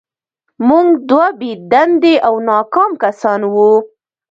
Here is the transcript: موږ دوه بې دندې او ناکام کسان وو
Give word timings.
موږ 0.67 0.87
دوه 1.09 1.27
بې 1.39 1.51
دندې 1.71 2.15
او 2.27 2.33
ناکام 2.49 2.91
کسان 3.03 3.41
وو 3.53 3.71